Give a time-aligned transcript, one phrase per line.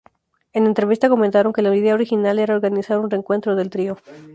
[0.57, 3.97] En entrevista comentaron que la idea original era organizar un reencuentro del trío.